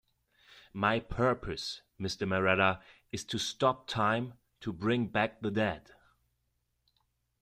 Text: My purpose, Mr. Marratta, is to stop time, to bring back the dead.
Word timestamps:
My 0.73 0.99
purpose, 0.99 1.83
Mr. 1.99 2.27
Marratta, 2.27 2.81
is 3.11 3.23
to 3.25 3.37
stop 3.37 3.87
time, 3.87 4.33
to 4.61 4.73
bring 4.73 5.05
back 5.05 5.41
the 5.41 5.51
dead. 5.51 5.91